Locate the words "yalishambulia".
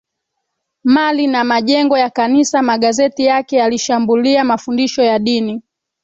3.57-4.43